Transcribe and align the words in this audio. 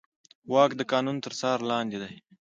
واک 0.51 0.71
د 0.77 0.81
قانون 0.91 1.17
تر 1.25 1.33
څار 1.39 1.59
لاندې 1.71 1.97
دی. 2.03 2.13